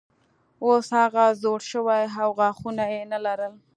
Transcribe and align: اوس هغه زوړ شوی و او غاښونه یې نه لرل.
اوس 0.65 0.87
هغه 0.99 1.25
زوړ 1.41 1.59
شوی 1.71 2.03
و 2.13 2.17
او 2.23 2.29
غاښونه 2.39 2.85
یې 2.93 3.01
نه 3.11 3.19
لرل. 3.25 3.53